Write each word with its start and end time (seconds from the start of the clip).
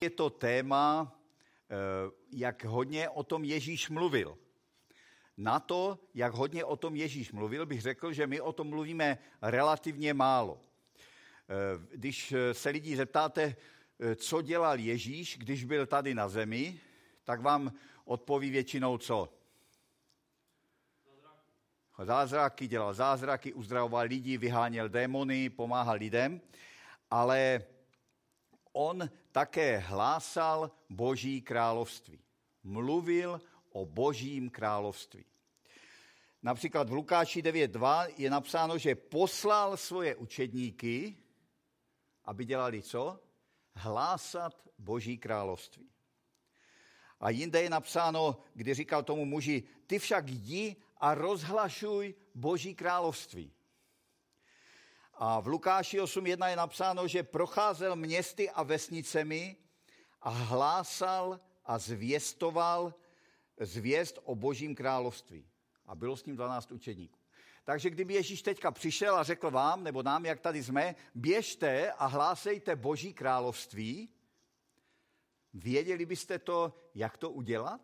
je 0.00 0.10
to 0.10 0.30
téma, 0.30 1.12
eh, 1.70 1.74
jak 2.32 2.64
hodně 2.64 3.08
o 3.08 3.22
tom 3.22 3.44
Ježíš 3.44 3.88
mluvil. 3.88 4.38
Na 5.36 5.60
to, 5.60 5.98
jak 6.14 6.32
hodně 6.32 6.64
o 6.64 6.76
tom 6.76 6.96
Ježíš 6.96 7.32
mluvil, 7.32 7.66
bych 7.66 7.80
řekl, 7.80 8.12
že 8.12 8.26
my 8.26 8.40
o 8.40 8.52
tom 8.52 8.68
mluvíme 8.68 9.18
relativně 9.42 10.14
málo. 10.14 10.60
Eh, 10.60 11.96
když 11.96 12.34
se 12.52 12.70
lidí 12.70 12.96
zeptáte, 12.96 13.42
eh, 14.00 14.14
co 14.14 14.42
dělal 14.42 14.78
Ježíš, 14.78 15.38
když 15.38 15.64
byl 15.64 15.86
tady 15.86 16.14
na 16.14 16.28
zemi, 16.28 16.80
tak 17.24 17.40
vám 17.40 17.72
odpoví 18.04 18.50
většinou 18.50 18.98
co? 18.98 19.34
Zázraky, 22.04 22.66
dělal 22.66 22.94
zázraky, 22.94 23.52
uzdravoval 23.52 24.06
lidi, 24.06 24.38
vyháněl 24.38 24.88
démony, 24.88 25.50
pomáhal 25.50 25.96
lidem, 25.96 26.40
ale 27.10 27.64
on 28.78 29.10
také 29.32 29.78
hlásal 29.78 30.70
Boží 30.90 31.42
království. 31.42 32.22
Mluvil 32.62 33.40
o 33.72 33.86
Božím 33.86 34.50
království. 34.50 35.24
Například 36.42 36.88
v 36.88 36.92
Lukáši 36.92 37.42
9.2 37.42 38.14
je 38.16 38.30
napsáno, 38.30 38.78
že 38.78 38.94
poslal 38.94 39.76
svoje 39.76 40.16
učedníky, 40.16 41.16
aby 42.24 42.44
dělali 42.44 42.82
co? 42.82 43.20
Hlásat 43.74 44.54
Boží 44.78 45.18
království. 45.18 45.90
A 47.20 47.30
jinde 47.30 47.62
je 47.62 47.70
napsáno, 47.70 48.38
kdy 48.54 48.74
říkal 48.74 49.02
tomu 49.02 49.24
muži, 49.24 49.62
ty 49.86 49.98
však 49.98 50.28
jdi 50.28 50.76
a 50.96 51.14
rozhlašuj 51.14 52.14
Boží 52.34 52.74
království. 52.74 53.52
A 55.20 55.40
v 55.40 55.46
Lukáši 55.46 56.00
8.1 56.00 56.46
je 56.46 56.56
napsáno, 56.56 57.08
že 57.08 57.22
procházel 57.22 57.96
městy 57.96 58.50
a 58.50 58.62
vesnicemi 58.62 59.56
a 60.20 60.30
hlásal 60.30 61.40
a 61.64 61.78
zvěstoval 61.78 62.94
zvěst 63.60 64.18
o 64.24 64.34
božím 64.34 64.74
království. 64.74 65.50
A 65.86 65.94
bylo 65.94 66.16
s 66.16 66.24
ním 66.24 66.36
12 66.36 66.72
učedníků. 66.72 67.18
Takže 67.64 67.90
kdyby 67.90 68.14
Ježíš 68.14 68.42
teďka 68.42 68.70
přišel 68.70 69.16
a 69.16 69.22
řekl 69.22 69.50
vám, 69.50 69.84
nebo 69.84 70.02
nám, 70.02 70.26
jak 70.26 70.40
tady 70.40 70.62
jsme, 70.62 70.94
běžte 71.14 71.92
a 71.92 72.06
hlásejte 72.06 72.76
boží 72.76 73.14
království, 73.14 74.08
věděli 75.54 76.06
byste 76.06 76.38
to, 76.38 76.74
jak 76.94 77.16
to 77.16 77.30
udělat? 77.30 77.80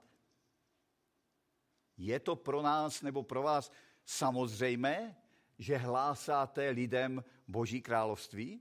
Je 1.96 2.20
to 2.20 2.36
pro 2.36 2.62
nás 2.62 3.02
nebo 3.02 3.22
pro 3.22 3.42
vás 3.42 3.70
samozřejmé, 4.04 5.16
že 5.58 5.76
hlásáte 5.76 6.70
lidem 6.70 7.24
Boží 7.48 7.82
království? 7.82 8.60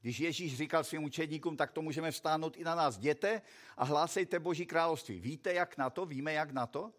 Když 0.00 0.18
Ježíš 0.18 0.56
říkal 0.56 0.84
svým 0.84 1.04
učedníkům, 1.04 1.56
tak 1.56 1.72
to 1.72 1.82
můžeme 1.82 2.10
vstáhnout 2.10 2.56
i 2.56 2.64
na 2.64 2.74
nás. 2.74 2.96
Jděte 2.96 3.42
a 3.76 3.84
hlásejte 3.84 4.40
Boží 4.40 4.66
království. 4.66 5.20
Víte, 5.20 5.52
jak 5.52 5.76
na 5.76 5.90
to? 5.90 6.06
Víme, 6.06 6.32
jak 6.32 6.50
na 6.50 6.66
to? 6.66 6.92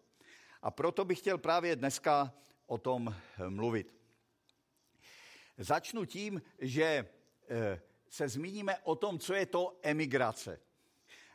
A 0.61 0.71
proto 0.71 1.05
bych 1.05 1.19
chtěl 1.19 1.37
právě 1.37 1.75
dneska 1.75 2.33
o 2.65 2.77
tom 2.77 3.15
mluvit. 3.49 3.93
Začnu 5.57 6.05
tím, 6.05 6.41
že 6.59 6.83
eh, 7.49 7.81
se 8.09 8.27
zmíníme 8.27 8.77
o 8.83 8.95
tom, 8.95 9.19
co 9.19 9.33
je 9.33 9.45
to 9.45 9.79
emigrace. 9.81 10.59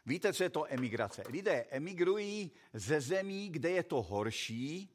Víte, 0.07 0.33
co 0.33 0.43
je 0.43 0.51
to 0.51 0.73
emigrace? 0.73 1.23
Lidé 1.29 1.67
emigrují 1.71 2.51
ze 2.73 3.01
zemí, 3.01 3.49
kde 3.49 3.71
je 3.71 3.83
to 3.83 4.03
horší, 4.03 4.95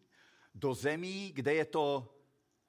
do 0.55 0.73
zemí, 0.73 1.31
kde 1.31 1.53
je 1.53 1.65
to 1.65 2.12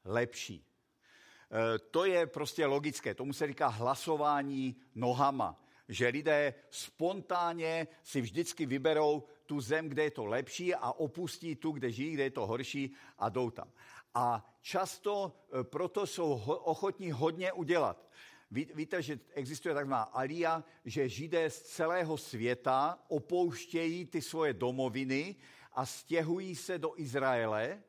lepší. 0.04 0.64
E, 0.64 1.78
to 1.78 2.04
je 2.04 2.26
prostě 2.26 2.66
logické. 2.66 3.14
Tomu 3.14 3.32
se 3.32 3.46
říká 3.46 3.66
hlasování 3.66 4.76
nohama. 4.94 5.60
Že 5.88 6.08
lidé 6.08 6.54
spontánně 6.70 7.86
si 8.02 8.20
vždycky 8.20 8.66
vyberou 8.66 9.24
tu 9.46 9.60
zem, 9.60 9.88
kde 9.88 10.02
je 10.02 10.10
to 10.10 10.24
lepší 10.24 10.74
a 10.74 10.92
opustí 10.92 11.56
tu, 11.56 11.70
kde 11.70 11.92
žijí, 11.92 12.12
kde 12.12 12.22
je 12.22 12.30
to 12.30 12.46
horší 12.46 12.94
a 13.18 13.28
jdou 13.28 13.50
tam. 13.50 13.72
A 14.14 14.56
často 14.60 15.36
e, 15.60 15.64
proto 15.64 16.06
jsou 16.06 16.32
ochotní 16.46 17.12
hodně 17.12 17.52
udělat. 17.52 18.08
Víte, 18.50 19.02
že 19.02 19.20
existuje 19.34 19.74
takzvaná 19.74 20.02
alia, 20.02 20.64
že 20.84 21.08
židé 21.08 21.50
z 21.50 21.62
celého 21.62 22.16
světa 22.16 22.98
opouštějí 23.08 24.06
ty 24.06 24.22
svoje 24.22 24.52
domoviny 24.52 25.36
a 25.72 25.86
stěhují 25.86 26.56
se 26.56 26.78
do 26.78 26.92
Izraele, 26.96 27.82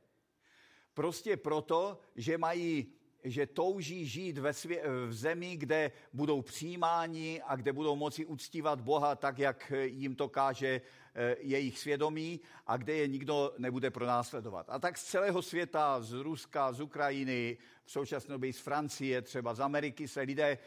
prostě 0.95 1.37
proto, 1.37 1.99
že 2.15 2.37
mají 2.37 2.87
že 3.25 3.47
touží 3.47 4.05
žít 4.05 4.37
ve 4.37 4.51
svě- 4.51 5.07
v 5.07 5.13
zemi, 5.13 5.57
kde 5.57 5.91
budou 6.13 6.41
přijímáni 6.41 7.41
a 7.41 7.55
kde 7.55 7.73
budou 7.73 7.95
moci 7.95 8.25
uctívat 8.25 8.81
Boha 8.81 9.15
tak, 9.15 9.39
jak 9.39 9.71
jim 9.83 10.15
to 10.15 10.29
káže 10.29 10.81
eh, 11.15 11.35
jejich 11.39 11.79
svědomí 11.79 12.39
a 12.67 12.77
kde 12.77 12.93
je 12.93 13.07
nikdo 13.07 13.53
nebude 13.57 13.91
pronásledovat. 13.91 14.69
A 14.69 14.79
tak 14.79 14.97
z 14.97 15.03
celého 15.03 15.41
světa, 15.41 16.01
z 16.01 16.13
Ruska, 16.13 16.73
z 16.73 16.81
Ukrajiny, 16.81 17.57
v 17.85 17.91
současné 17.91 18.31
době 18.33 18.53
z 18.53 18.59
Francie, 18.59 19.21
třeba 19.21 19.53
z 19.53 19.59
Ameriky 19.59 20.07
se 20.07 20.21
lidé, 20.21 20.57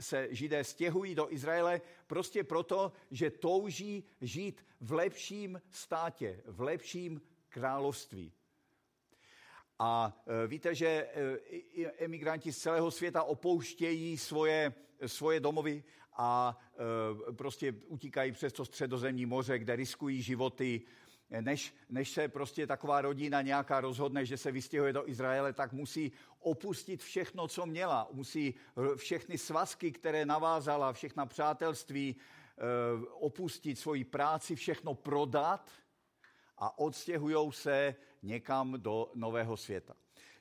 se 0.00 0.28
židé 0.30 0.64
stěhují 0.64 1.14
do 1.14 1.32
Izraele 1.32 1.80
prostě 2.06 2.44
proto, 2.44 2.92
že 3.10 3.30
touží 3.30 4.04
žít 4.20 4.66
v 4.80 4.92
lepším 4.92 5.60
státě, 5.70 6.40
v 6.46 6.60
lepším 6.60 7.20
království. 7.48 8.37
A 9.78 10.12
e, 10.26 10.46
víte, 10.46 10.74
že 10.74 10.86
e, 10.86 11.86
emigranti 11.98 12.52
z 12.52 12.58
celého 12.58 12.90
světa 12.90 13.22
opouštějí 13.22 14.18
svoje, 14.18 14.74
svoje 15.06 15.40
domovy 15.40 15.84
a 16.16 16.58
e, 17.28 17.32
prostě 17.32 17.74
utíkají 17.86 18.32
přes 18.32 18.52
to 18.52 18.64
středozemní 18.64 19.26
moře, 19.26 19.58
kde 19.58 19.76
riskují 19.76 20.22
životy. 20.22 20.80
Než, 21.40 21.74
než 21.90 22.10
se 22.10 22.28
prostě 22.28 22.66
taková 22.66 23.00
rodina 23.00 23.42
nějaká 23.42 23.80
rozhodne, 23.80 24.24
že 24.24 24.36
se 24.36 24.52
vystěhuje 24.52 24.92
do 24.92 25.08
Izraele, 25.08 25.52
tak 25.52 25.72
musí 25.72 26.12
opustit 26.40 27.02
všechno, 27.02 27.48
co 27.48 27.66
měla. 27.66 28.08
Musí 28.12 28.54
všechny 28.96 29.38
svazky, 29.38 29.92
které 29.92 30.26
navázala, 30.26 30.92
všechna 30.92 31.26
přátelství, 31.26 32.16
opustit 33.12 33.78
svoji 33.78 34.04
práci, 34.04 34.56
všechno 34.56 34.94
prodat– 34.94 35.70
a 36.58 36.78
odstěhují 36.78 37.52
se 37.52 37.94
někam 38.22 38.74
do 38.76 39.10
nového 39.14 39.56
světa. 39.56 39.94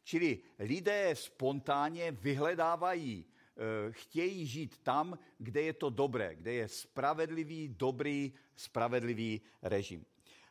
Čili 0.03 0.39
lidé 0.59 1.15
spontánně 1.15 2.11
vyhledávají, 2.11 3.25
eh, 3.25 3.91
chtějí 3.91 4.45
žít 4.45 4.77
tam, 4.77 5.19
kde 5.37 5.61
je 5.61 5.73
to 5.73 5.89
dobré, 5.89 6.35
kde 6.35 6.53
je 6.53 6.67
spravedlivý, 6.67 7.67
dobrý, 7.67 8.33
spravedlivý 8.55 9.41
režim. 9.61 10.05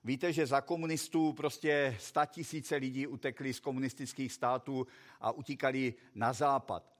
Víte, 0.04 0.32
že 0.32 0.46
za 0.46 0.60
komunistů 0.60 1.32
prostě 1.32 1.96
sta 2.00 2.26
tisíce 2.26 2.76
lidí 2.76 3.06
utekli 3.06 3.52
z 3.52 3.60
komunistických 3.60 4.32
států 4.32 4.86
a 5.20 5.32
utíkali 5.32 5.94
na 6.14 6.32
západ. 6.32 6.95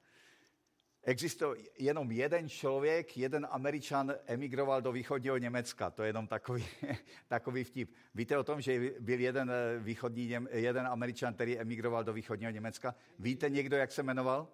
Existuje 1.08 1.56
jenom 1.78 2.12
jeden 2.12 2.48
člověk, 2.48 3.16
jeden 3.16 3.46
američan 3.50 4.14
emigroval 4.26 4.82
do 4.82 4.92
východního 4.92 5.38
Německa. 5.38 5.90
To 5.90 6.02
je 6.02 6.08
jenom 6.08 6.26
takový, 6.26 6.64
takový 7.28 7.64
vtip. 7.64 7.92
Víte 8.14 8.38
o 8.38 8.44
tom, 8.44 8.60
že 8.60 8.92
byl 9.00 9.20
jeden, 9.20 9.50
eh, 9.50 9.78
východní, 9.78 10.36
jeden 10.50 10.86
američan, 10.86 11.34
který 11.34 11.58
emigroval 11.58 12.04
do 12.04 12.12
východního 12.12 12.50
Německa? 12.50 12.94
Víte 13.18 13.50
někdo, 13.50 13.76
jak 13.76 13.92
se 13.92 14.02
jmenoval? 14.02 14.48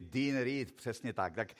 Dean 0.00 0.44
Reed, 0.44 0.72
přesně 0.72 1.12
tak. 1.12 1.34
Tak 1.34 1.54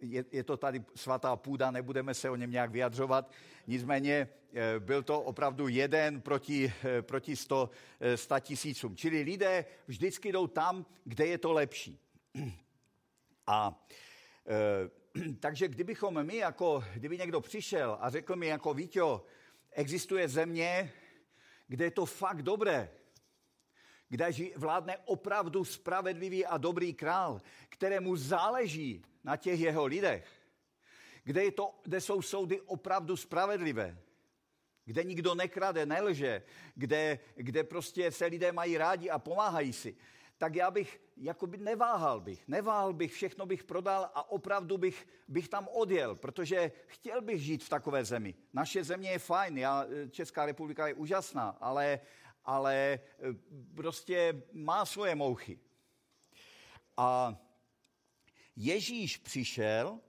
je, 0.00 0.24
je 0.32 0.44
to 0.44 0.56
tady 0.56 0.84
svatá 0.94 1.36
půda, 1.36 1.70
nebudeme 1.70 2.14
se 2.14 2.30
o 2.30 2.36
něm 2.36 2.50
nějak 2.50 2.70
vyjadřovat. 2.70 3.32
Nicméně 3.66 4.28
eh, 4.54 4.80
byl 4.80 5.02
to 5.02 5.20
opravdu 5.20 5.68
jeden 5.68 6.20
proti, 6.20 6.72
eh, 6.84 7.02
proti 7.02 7.36
sto, 7.36 7.70
sta 8.14 8.40
tisícům. 8.40 8.96
Čili 8.96 9.22
lidé 9.22 9.64
vždycky 9.86 10.32
jdou 10.32 10.46
tam, 10.46 10.86
kde 11.04 11.26
je 11.26 11.38
to 11.38 11.52
lepší. 11.52 11.98
A 13.46 13.86
e, 14.46 15.34
takže 15.40 15.68
kdybychom 15.68 16.24
my, 16.24 16.36
jako, 16.36 16.84
kdyby 16.94 17.18
někdo 17.18 17.40
přišel 17.40 17.98
a 18.00 18.10
řekl 18.10 18.36
mi 18.36 18.46
jako 18.46 18.74
Vítio, 18.74 19.24
existuje 19.70 20.28
země, 20.28 20.92
kde 21.68 21.84
je 21.84 21.90
to 21.90 22.06
fakt 22.06 22.42
dobré, 22.42 22.90
kde 24.08 24.30
vládne 24.56 24.98
opravdu 25.04 25.64
spravedlivý 25.64 26.46
a 26.46 26.56
dobrý 26.56 26.94
král, 26.94 27.40
kterému 27.68 28.16
záleží 28.16 29.04
na 29.24 29.36
těch 29.36 29.60
jeho 29.60 29.86
lidech, 29.86 30.42
kde, 31.24 31.44
je 31.44 31.52
to, 31.52 31.80
kde 31.82 32.00
jsou 32.00 32.22
soudy 32.22 32.60
opravdu 32.60 33.16
spravedlivé, 33.16 33.98
kde 34.84 35.04
nikdo 35.04 35.34
nekrade, 35.34 35.86
nelže, 35.86 36.42
kde, 36.74 37.18
kde 37.34 37.64
prostě 37.64 38.10
se 38.10 38.26
lidé 38.26 38.52
mají 38.52 38.78
rádi 38.78 39.10
a 39.10 39.18
pomáhají 39.18 39.72
si, 39.72 39.96
tak 40.42 40.54
já 40.54 40.70
bych, 40.70 41.00
jakoby 41.16 41.58
neváhal 41.58 42.20
bych, 42.20 42.48
neváhal 42.48 42.92
bych, 42.92 43.12
všechno 43.12 43.46
bych 43.46 43.64
prodal 43.64 44.10
a 44.14 44.30
opravdu 44.30 44.78
bych, 44.78 45.06
bych 45.28 45.48
tam 45.48 45.68
odjel, 45.68 46.14
protože 46.14 46.72
chtěl 46.86 47.22
bych 47.22 47.42
žít 47.42 47.64
v 47.64 47.68
takové 47.68 48.04
zemi. 48.04 48.34
Naše 48.52 48.84
země 48.84 49.10
je 49.10 49.18
fajn, 49.18 49.58
já, 49.58 49.86
Česká 50.10 50.46
republika 50.46 50.88
je 50.88 50.94
úžasná, 50.94 51.48
ale, 51.60 52.00
ale 52.44 52.74
e, 52.74 53.00
prostě 53.74 54.42
má 54.52 54.86
svoje 54.86 55.14
mouchy. 55.14 55.58
A 56.96 57.38
Ježíš 58.56 59.16
přišel, 59.16 60.00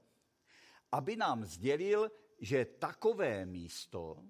aby 0.91 1.15
nám 1.15 1.45
sdělil, 1.45 2.11
že 2.39 2.65
takové 2.65 3.45
místo, 3.45 4.23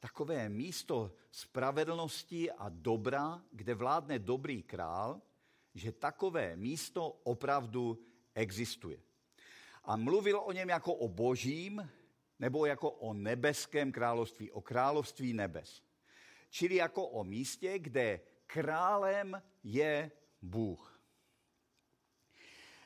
takové 0.00 0.48
místo 0.48 1.12
spravedlnosti 1.30 2.50
a 2.50 2.68
dobra, 2.68 3.42
kde 3.52 3.74
vládne 3.74 4.18
dobrý 4.18 4.62
král, 4.62 5.22
že 5.78 5.92
takové 5.92 6.56
místo 6.56 7.08
opravdu 7.08 8.04
existuje. 8.34 9.02
A 9.84 9.96
mluvil 9.96 10.40
o 10.44 10.52
něm 10.52 10.68
jako 10.68 10.94
o 10.94 11.08
božím, 11.08 11.90
nebo 12.38 12.66
jako 12.66 12.90
o 12.90 13.14
nebeském 13.14 13.92
království, 13.92 14.50
o 14.50 14.60
království 14.60 15.32
nebes. 15.32 15.82
Čili 16.50 16.74
jako 16.74 17.08
o 17.08 17.24
místě, 17.24 17.78
kde 17.78 18.20
králem 18.46 19.42
je 19.62 20.10
Bůh. 20.42 21.00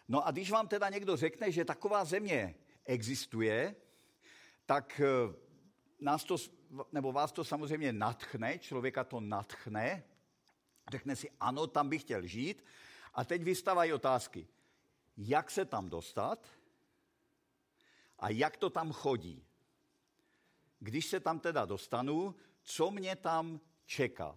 No 0.08 0.26
a 0.26 0.30
když 0.30 0.50
vám 0.50 0.68
teda 0.68 0.88
někdo 0.88 1.16
řekne, 1.16 1.52
že 1.52 1.64
taková 1.64 2.04
země 2.04 2.54
existuje, 2.84 3.74
tak 4.66 5.00
eh, 5.00 5.34
nás 6.00 6.24
to, 6.24 6.36
nebo 6.92 7.12
vás 7.12 7.32
to 7.32 7.44
samozřejmě 7.44 7.92
natchne, 7.92 8.58
člověka 8.58 9.04
to 9.04 9.20
natchne, 9.20 10.04
řekne 10.90 11.16
si, 11.16 11.30
ano, 11.40 11.66
tam 11.66 11.88
bych 11.88 12.02
chtěl 12.02 12.26
žít. 12.26 12.64
A 13.14 13.24
teď 13.24 13.42
vystávají 13.42 13.92
otázky, 13.92 14.48
jak 15.16 15.50
se 15.50 15.64
tam 15.64 15.88
dostat 15.88 16.48
a 18.18 18.28
jak 18.28 18.56
to 18.56 18.70
tam 18.70 18.92
chodí. 18.92 19.44
Když 20.78 21.06
se 21.06 21.20
tam 21.20 21.40
teda 21.40 21.64
dostanu, 21.64 22.34
co 22.62 22.90
mě 22.90 23.16
tam 23.16 23.60
čeká? 23.86 24.36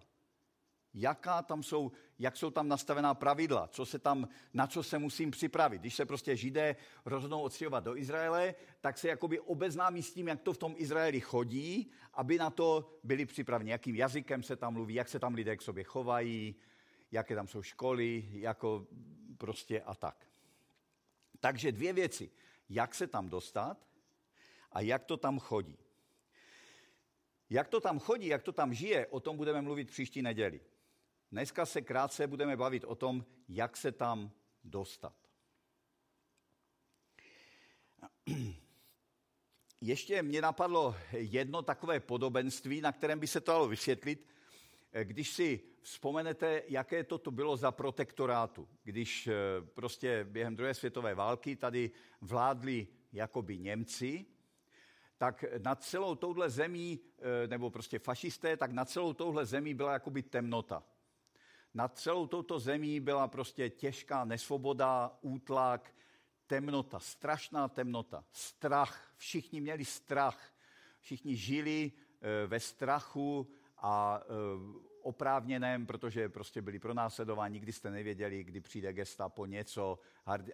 Jaká 0.98 1.42
tam 1.42 1.62
jsou, 1.62 1.92
jak 2.18 2.36
jsou 2.36 2.50
tam 2.50 2.68
nastavená 2.68 3.14
pravidla, 3.14 3.68
co 3.68 3.86
se 3.86 3.98
tam, 3.98 4.28
na 4.54 4.66
co 4.66 4.82
se 4.82 4.98
musím 4.98 5.30
připravit. 5.30 5.80
Když 5.80 5.94
se 5.94 6.06
prostě 6.06 6.36
židé 6.36 6.76
rozhodnou 7.04 7.40
odstěhovat 7.40 7.84
do 7.84 7.96
Izraele, 7.96 8.54
tak 8.80 8.98
se 8.98 9.08
jakoby 9.08 9.40
obeznámí 9.40 10.02
s 10.02 10.14
tím, 10.14 10.28
jak 10.28 10.40
to 10.40 10.52
v 10.52 10.58
tom 10.58 10.74
Izraeli 10.76 11.20
chodí, 11.20 11.90
aby 12.14 12.38
na 12.38 12.50
to 12.50 12.98
byli 13.04 13.26
připraveni, 13.26 13.70
jakým 13.70 13.96
jazykem 13.96 14.42
se 14.42 14.56
tam 14.56 14.72
mluví, 14.72 14.94
jak 14.94 15.08
se 15.08 15.18
tam 15.18 15.34
lidé 15.34 15.56
k 15.56 15.62
sobě 15.62 15.84
chovají, 15.84 16.54
jaké 17.12 17.34
tam 17.34 17.48
jsou 17.48 17.62
školy, 17.62 18.28
jako 18.32 18.86
prostě 19.38 19.80
a 19.80 19.94
tak. 19.94 20.26
Takže 21.40 21.72
dvě 21.72 21.92
věci. 21.92 22.30
Jak 22.68 22.94
se 22.94 23.06
tam 23.06 23.28
dostat 23.28 23.86
a 24.72 24.80
jak 24.80 25.04
to 25.04 25.16
tam 25.16 25.38
chodí. 25.38 25.78
Jak 27.50 27.68
to 27.68 27.80
tam 27.80 27.98
chodí, 27.98 28.26
jak 28.26 28.42
to 28.42 28.52
tam 28.52 28.74
žije, 28.74 29.06
o 29.06 29.20
tom 29.20 29.36
budeme 29.36 29.62
mluvit 29.62 29.90
příští 29.90 30.22
neděli. 30.22 30.60
Dneska 31.32 31.66
se 31.66 31.82
krátce 31.82 32.26
budeme 32.26 32.56
bavit 32.56 32.84
o 32.84 32.94
tom, 32.94 33.24
jak 33.48 33.76
se 33.76 33.92
tam 33.92 34.30
dostat. 34.64 35.14
Ještě 39.80 40.22
mě 40.22 40.42
napadlo 40.42 40.96
jedno 41.12 41.62
takové 41.62 42.00
podobenství, 42.00 42.80
na 42.80 42.92
kterém 42.92 43.18
by 43.18 43.26
se 43.26 43.40
to 43.40 43.52
dalo 43.52 43.68
vysvětlit, 43.68 44.26
když 45.02 45.30
si 45.30 45.60
vzpomenete, 45.82 46.62
jaké 46.68 47.04
to 47.04 47.18
tu 47.18 47.30
bylo 47.30 47.56
za 47.56 47.72
protektorátu, 47.72 48.68
když 48.82 49.26
eh, 49.26 49.32
prostě 49.74 50.24
během 50.24 50.56
druhé 50.56 50.74
světové 50.74 51.14
války 51.14 51.56
tady 51.56 51.90
vládli 52.20 52.86
jakoby 53.12 53.58
Němci, 53.58 54.26
tak 55.18 55.44
nad 55.58 55.82
celou 55.82 56.14
touhle 56.14 56.50
zemí, 56.50 57.00
eh, 57.18 57.46
nebo 57.48 57.70
prostě 57.70 57.98
fašisté, 57.98 58.56
tak 58.56 58.72
nad 58.72 58.90
celou 58.90 59.12
touhle 59.12 59.46
zemí 59.46 59.74
byla 59.74 59.92
jakoby 59.92 60.22
temnota. 60.22 60.82
Nad 61.76 61.98
celou 61.98 62.26
touto 62.26 62.58
zemí 62.58 63.00
byla 63.00 63.28
prostě 63.28 63.70
těžká 63.70 64.24
nesvoboda, 64.24 65.18
útlak, 65.20 65.94
temnota, 66.46 67.00
strašná 67.00 67.68
temnota, 67.68 68.24
strach. 68.32 69.12
Všichni 69.16 69.60
měli 69.60 69.84
strach. 69.84 70.54
Všichni 71.00 71.36
žili 71.36 71.92
eh, 71.92 72.46
ve 72.46 72.60
strachu 72.60 73.50
a 73.78 74.20
eh, 74.22 74.26
oprávněném, 75.02 75.86
protože 75.86 76.28
prostě 76.28 76.62
byli 76.62 76.78
pronásledováni, 76.78 77.52
nikdy 77.52 77.72
jste 77.72 77.90
nevěděli, 77.90 78.44
kdy 78.44 78.60
přijde 78.60 78.92
gestapo, 78.92 79.46
něco, 79.46 79.98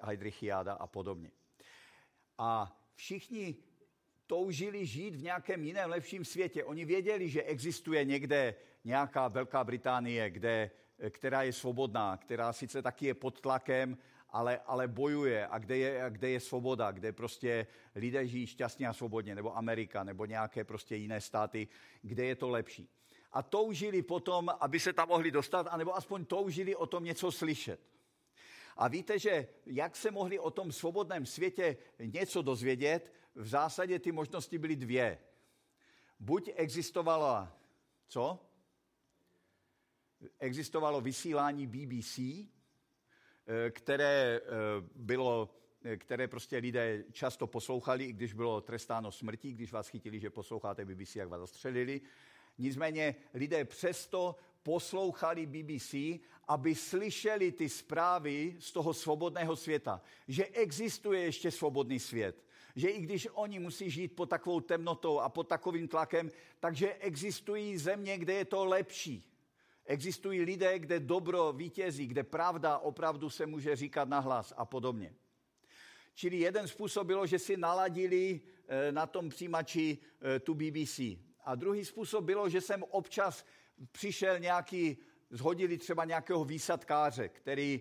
Heidrichiáda 0.03 0.73
a 0.73 0.87
podobně. 0.87 1.31
A 2.39 2.81
všichni 2.95 3.57
toužili 4.27 4.87
žít 4.87 5.17
v 5.17 5.23
nějakém 5.23 5.65
jiném 5.65 5.91
lepším 5.91 6.25
světě. 6.25 6.65
Oni 6.65 6.85
věděli, 6.85 7.31
že 7.31 7.43
existuje 7.43 8.05
někde 8.05 8.55
nějaká 8.85 9.29
Velká 9.29 9.65
Británie, 9.65 10.31
kde, 10.31 10.71
která 11.11 11.43
je 11.43 11.53
svobodná, 11.53 12.17
která 12.17 12.53
sice 12.53 12.83
taky 12.83 13.07
je 13.07 13.15
pod 13.15 13.41
tlakem, 13.41 13.99
ale, 14.29 14.61
ale 14.67 14.89
bojuje 14.89 15.47
a 15.47 15.59
kde 15.59 15.77
je, 15.77 16.05
kde 16.09 16.31
je 16.31 16.41
svoboda, 16.41 16.91
kde 16.91 17.13
prostě 17.13 17.67
lidé 17.95 18.27
žijí 18.27 18.47
šťastně 18.47 18.89
a 18.89 18.93
svobodně, 18.93 19.35
nebo 19.35 19.57
Amerika, 19.57 20.05
nebo 20.05 20.25
nějaké 20.25 20.65
prostě 20.65 20.97
jiné 20.97 21.21
státy, 21.21 21.69
kde 22.03 22.25
je 22.25 22.37
to 22.37 22.49
lepší. 22.49 22.89
A 23.33 23.43
toužili 23.43 24.03
potom, 24.03 24.49
aby 24.61 24.81
se 24.81 24.93
tam 24.93 25.09
mohli 25.09 25.31
dostat, 25.31 25.67
anebo 25.71 25.97
aspoň 25.97 26.25
toužili 26.25 26.77
o 26.77 26.87
tom 26.87 27.05
něco 27.05 27.33
slyšet. 27.33 27.81
A 28.77 28.89
víte, 28.89 29.19
že 29.19 29.49
jak 29.67 29.97
se 29.97 30.11
mohli 30.11 30.39
o 30.39 30.51
tom 30.51 30.73
svobodném 30.73 31.27
světě 31.27 31.77
něco 31.99 32.43
dozvědět, 32.43 33.13
v 33.35 33.49
zásadě 33.49 33.99
ty 33.99 34.13
možnosti 34.13 34.59
byly 34.59 34.77
dvě. 34.77 35.19
Buď 36.21 36.51
existovala, 36.55 37.57
co? 38.09 38.52
Existovalo 40.39 41.01
vysílání 41.01 41.67
BBC, 41.67 42.19
eh, 42.19 43.71
které 43.71 44.41
eh, 44.43 44.49
bylo 44.95 45.55
eh, 45.85 45.97
které 45.97 46.29
prostě 46.29 46.57
lidé 46.57 47.05
často 47.13 47.47
poslouchali, 47.47 48.05
i 48.05 48.13
když 48.13 48.33
bylo 48.33 48.61
trestáno 48.61 49.13
smrtí, 49.13 49.53
když 49.53 49.73
vás 49.73 49.89
chytili, 49.89 50.21
že 50.21 50.31
posloucháte 50.31 50.85
BBC, 50.85 51.17
jak 51.17 51.29
vás 51.29 51.41
zastřelili. 51.41 52.01
Nicméně 52.59 53.15
lidé 53.35 53.65
přesto 53.65 54.37
poslouchali 54.63 55.47
BBC, 55.47 55.95
aby 56.49 56.75
slyšeli 56.75 57.53
ty 57.53 57.69
zprávy 57.69 58.57
z 58.59 58.73
toho 58.73 58.95
svobodného 58.95 59.57
světa, 59.57 60.01
že 60.29 60.47
existuje 60.47 61.21
ještě 61.21 61.51
svobodný 61.51 62.01
svět, 62.01 62.45
že 62.77 62.89
i 62.89 63.01
když 63.01 63.29
oni 63.33 63.59
musí 63.59 63.91
žít 63.91 64.09
pod 64.09 64.27
takovou 64.27 64.61
temnotou 64.61 65.21
a 65.21 65.29
pod 65.29 65.49
takovým 65.49 65.89
tlakem, 65.89 66.31
takže 66.61 66.95
existují 66.95 67.79
země, 67.79 68.19
kde 68.19 68.35
je 68.35 68.45
to 68.45 68.65
lepší. 68.65 69.32
Existují 69.85 70.43
lidé, 70.43 70.79
kde 70.79 71.01
dobro 71.01 71.53
vítězí, 71.53 72.07
kde 72.07 72.23
pravda 72.23 72.79
opravdu 72.79 73.31
se 73.31 73.47
může 73.47 73.77
říkat 73.77 74.09
nahlas 74.09 74.53
a 74.57 74.65
podobně. 74.65 75.15
Čili 76.15 76.37
jeden 76.37 76.69
způsob 76.69 77.07
bylo, 77.07 77.27
že 77.27 77.39
si 77.39 77.57
naladili 77.57 78.41
eh, 78.69 78.93
na 78.93 79.07
tom 79.07 79.29
přijímači 79.29 79.99
eh, 80.21 80.41
tu 80.41 80.55
BBC. 80.55 81.01
A 81.45 81.55
druhý 81.55 81.85
způsob 81.85 82.25
bylo, 82.25 82.49
že 82.49 82.61
jsem 82.61 82.83
občas 82.83 83.45
přišel 83.93 84.39
nějaký, 84.39 84.99
zhodili 85.31 85.79
třeba 85.79 86.05
nějakého 86.05 86.45
výsadkáře, 86.45 87.29
který, 87.29 87.81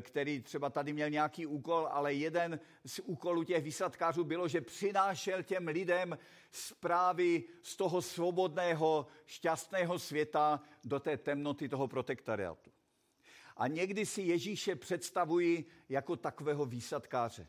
který 0.00 0.40
třeba 0.40 0.70
tady 0.70 0.92
měl 0.92 1.10
nějaký 1.10 1.46
úkol, 1.46 1.88
ale 1.90 2.14
jeden 2.14 2.60
z 2.84 3.00
úkolů 3.04 3.44
těch 3.44 3.64
výsadkářů 3.64 4.24
bylo, 4.24 4.48
že 4.48 4.60
přinášel 4.60 5.42
těm 5.42 5.68
lidem 5.68 6.18
zprávy 6.50 7.44
z 7.62 7.76
toho 7.76 8.02
svobodného, 8.02 9.06
šťastného 9.26 9.98
světa 9.98 10.60
do 10.84 11.00
té 11.00 11.16
temnoty 11.16 11.68
toho 11.68 11.88
protektoriátu. 11.88 12.70
A 13.56 13.66
někdy 13.66 14.06
si 14.06 14.22
Ježíše 14.22 14.76
představuji 14.76 15.64
jako 15.88 16.16
takového 16.16 16.66
výsadkáře. 16.66 17.46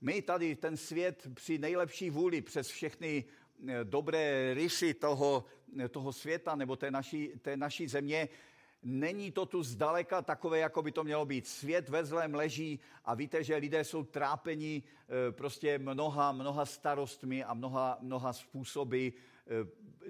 My 0.00 0.22
tady 0.22 0.56
ten 0.56 0.76
svět 0.76 1.26
při 1.34 1.58
nejlepší 1.58 2.10
vůli 2.10 2.42
přes 2.42 2.68
všechny 2.68 3.24
Eh, 3.68 3.84
dobré 3.84 4.54
rysy 4.54 4.94
toho, 4.94 5.44
eh, 5.84 5.88
toho 5.88 6.12
světa 6.12 6.54
nebo 6.54 6.76
té 6.76 6.90
naší, 6.90 7.28
té 7.28 7.56
naší 7.56 7.88
země, 7.88 8.28
není 8.82 9.32
to 9.32 9.46
tu 9.46 9.62
zdaleka 9.62 10.22
takové, 10.22 10.58
jako 10.58 10.82
by 10.82 10.92
to 10.92 11.04
mělo 11.04 11.26
být. 11.26 11.46
Svět 11.46 11.88
ve 11.88 12.04
zlém 12.04 12.34
leží 12.34 12.80
a 13.04 13.14
víte, 13.14 13.44
že 13.44 13.56
lidé 13.56 13.84
jsou 13.84 14.04
trápeni 14.04 14.82
eh, 14.82 15.32
prostě 15.32 15.78
mnoha, 15.78 16.32
mnoha 16.32 16.66
starostmi 16.66 17.44
a 17.44 17.54
mnoha, 17.54 17.98
mnoha 18.00 18.32
způsoby. 18.32 19.08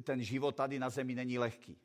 Ten 0.02 0.22
život 0.22 0.56
tady 0.56 0.78
na 0.78 0.90
zemi 0.90 1.14
není 1.14 1.38
lehký. 1.38 1.78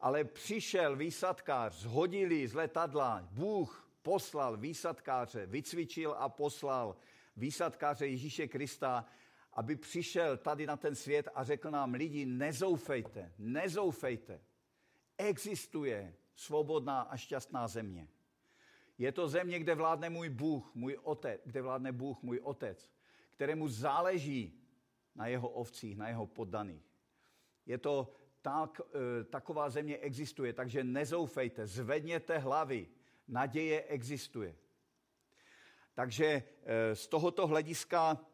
Ale 0.00 0.24
přišel 0.24 0.96
výsadkář, 0.96 1.74
zhodili 1.74 2.48
z 2.48 2.54
letadla, 2.54 3.28
Bůh 3.30 3.88
poslal 4.02 4.56
výsadkáře, 4.56 5.46
vycvičil 5.46 6.14
a 6.18 6.28
poslal 6.28 6.96
výsadkáře 7.36 8.06
Ježíše 8.06 8.48
Krista, 8.48 9.04
aby 9.52 9.76
přišel 9.76 10.36
tady 10.36 10.66
na 10.66 10.76
ten 10.76 10.94
svět 10.94 11.28
a 11.34 11.44
řekl 11.44 11.70
nám, 11.70 11.94
lidi, 11.94 12.26
nezoufejte, 12.26 13.32
nezoufejte. 13.38 14.40
Existuje 15.18 16.14
svobodná 16.34 17.00
a 17.00 17.16
šťastná 17.16 17.68
země. 17.68 18.08
Je 18.98 19.12
to 19.12 19.28
země, 19.28 19.58
kde 19.58 19.74
vládne 19.74 20.10
můj 20.10 20.28
Bůh, 20.28 20.74
můj 20.74 20.98
otec, 21.02 21.40
kde 21.44 21.62
vládne 21.62 21.92
Bůh, 21.92 22.22
můj 22.22 22.40
otec, 22.42 22.90
kterému 23.34 23.68
záleží 23.68 24.60
na 25.14 25.26
jeho 25.26 25.48
ovcích, 25.48 25.96
na 25.96 26.08
jeho 26.08 26.26
poddaných. 26.26 26.84
Je 27.66 27.78
to 27.78 28.12
tak, 28.42 28.80
e, 28.80 29.24
taková 29.24 29.70
země 29.70 29.98
existuje, 29.98 30.52
takže 30.52 30.84
nezoufejte, 30.84 31.66
zvedněte 31.66 32.38
hlavy, 32.38 32.88
naděje 33.28 33.82
existuje. 33.82 34.56
Takže 35.94 36.26
e, 36.26 36.42
z 36.96 37.08
tohoto 37.08 37.46
hlediska 37.46 38.26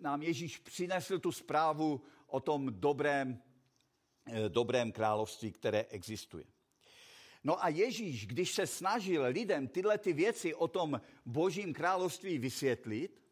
nám 0.00 0.22
Ježíš 0.22 0.58
přinesl 0.58 1.18
tu 1.18 1.32
zprávu 1.32 2.02
o 2.26 2.40
tom 2.40 2.80
dobrém, 2.80 3.42
dobrém 4.48 4.92
království, 4.92 5.52
které 5.52 5.86
existuje. 5.90 6.44
No 7.44 7.64
a 7.64 7.68
Ježíš, 7.68 8.26
když 8.26 8.52
se 8.52 8.66
snažil 8.66 9.22
lidem 9.22 9.68
tyhle 9.68 9.98
ty 9.98 10.12
věci 10.12 10.54
o 10.54 10.68
tom 10.68 11.00
božím 11.24 11.74
království 11.74 12.38
vysvětlit, 12.38 13.22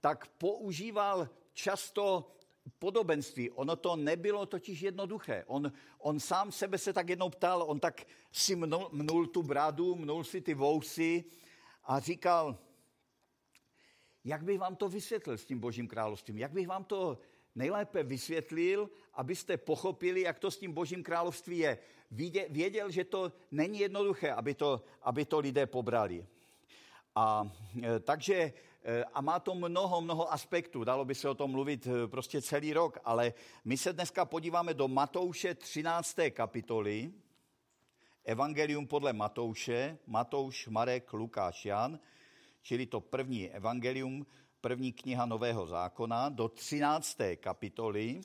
tak 0.00 0.26
používal 0.26 1.28
často 1.52 2.36
podobenství. 2.78 3.50
Ono 3.50 3.76
to 3.76 3.96
nebylo 3.96 4.46
totiž 4.46 4.80
jednoduché. 4.80 5.44
On, 5.46 5.72
on 5.98 6.20
sám 6.20 6.52
sebe 6.52 6.78
se 6.78 6.92
tak 6.92 7.08
jednou 7.08 7.30
ptal, 7.30 7.64
on 7.66 7.80
tak 7.80 8.06
si 8.32 8.56
mnul, 8.56 8.88
mnul 8.92 9.26
tu 9.26 9.42
bradu, 9.42 9.94
mnul 9.94 10.24
si 10.24 10.40
ty 10.40 10.54
vousy 10.54 11.24
a 11.84 12.00
říkal, 12.00 12.58
jak 14.24 14.42
bych 14.44 14.58
vám 14.58 14.76
to 14.76 14.88
vysvětlil 14.88 15.38
s 15.38 15.44
tím 15.44 15.58
božím 15.58 15.88
královstvím? 15.88 16.38
Jak 16.38 16.52
bych 16.52 16.68
vám 16.68 16.84
to 16.84 17.18
nejlépe 17.56 18.02
vysvětlil, 18.02 18.90
abyste 19.14 19.56
pochopili, 19.56 20.20
jak 20.20 20.38
to 20.38 20.50
s 20.50 20.58
tím 20.58 20.72
božím 20.72 21.02
království 21.02 21.58
je. 21.58 21.78
Věděl, 22.48 22.90
že 22.90 23.04
to 23.04 23.32
není 23.50 23.78
jednoduché, 23.78 24.32
aby 24.32 24.54
to, 24.54 24.84
aby 25.02 25.24
to 25.24 25.38
lidé 25.38 25.66
pobrali. 25.66 26.26
A 27.14 27.50
e, 27.82 28.00
takže, 28.00 28.34
e, 28.34 29.04
a 29.04 29.20
má 29.20 29.40
to 29.40 29.54
mnoho, 29.54 30.00
mnoho 30.00 30.32
aspektů, 30.32 30.84
dalo 30.84 31.04
by 31.04 31.14
se 31.14 31.28
o 31.28 31.34
tom 31.34 31.50
mluvit 31.50 31.86
e, 31.86 32.08
prostě 32.08 32.42
celý 32.42 32.72
rok, 32.72 32.98
ale 33.04 33.32
my 33.64 33.76
se 33.76 33.92
dneska 33.92 34.24
podíváme 34.24 34.74
do 34.74 34.88
Matouše 34.88 35.54
13. 35.54 36.16
kapitoly, 36.30 37.12
Evangelium 38.24 38.86
podle 38.86 39.12
Matouše, 39.12 39.98
Matouš, 40.06 40.68
Marek, 40.68 41.12
Lukáš, 41.12 41.64
Jan, 41.64 41.98
čili 42.62 42.86
to 42.86 43.00
první 43.00 43.50
evangelium, 43.50 44.26
první 44.66 44.92
kniha 44.92 45.26
Nového 45.26 45.66
zákona, 45.66 46.28
do 46.28 46.48
13. 46.48 47.18
kapitoly. 47.36 48.20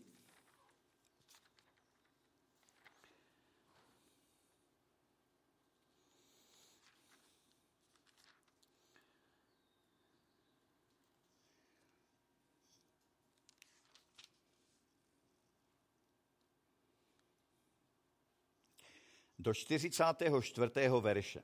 do 19.40 19.54
44. 19.54 20.72
verše. 21.02 21.44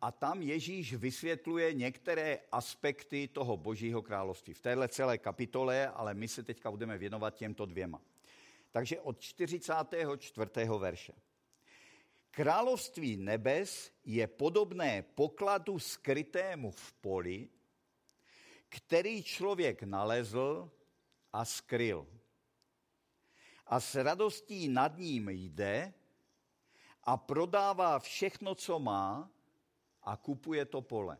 A 0.00 0.12
tam 0.12 0.42
Ježíš 0.42 0.94
vysvětluje 0.94 1.74
některé 1.74 2.38
aspekty 2.52 3.28
toho 3.28 3.56
božího 3.56 4.02
království. 4.02 4.54
V 4.54 4.60
téhle 4.60 4.88
celé 4.88 5.18
kapitole, 5.18 5.88
ale 5.88 6.14
my 6.14 6.28
se 6.28 6.42
teďka 6.42 6.70
budeme 6.70 6.98
věnovat 6.98 7.34
těmto 7.34 7.66
dvěma. 7.66 8.00
Takže 8.70 9.00
od 9.00 9.20
44. 9.20 10.50
verše. 10.78 11.12
Království 12.30 13.16
nebes 13.16 13.92
je 14.04 14.26
podobné 14.26 15.02
pokladu 15.02 15.78
skrytému 15.78 16.70
v 16.70 16.92
poli, 16.92 17.48
který 18.68 19.22
člověk 19.22 19.82
nalezl 19.82 20.70
a 21.32 21.44
skryl. 21.44 22.06
A 23.66 23.80
s 23.80 23.94
radostí 23.94 24.68
nad 24.68 24.98
ním 24.98 25.28
jde 25.28 25.94
a 27.04 27.16
prodává 27.16 27.98
všechno, 27.98 28.54
co 28.54 28.78
má, 28.78 29.30
a 30.08 30.16
kupuje 30.16 30.64
to 30.64 30.80
pole. 30.82 31.18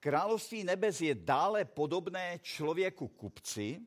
Království 0.00 0.64
nebes 0.64 1.00
je 1.00 1.14
dále 1.14 1.64
podobné 1.64 2.38
člověku 2.42 3.08
kupci, 3.08 3.80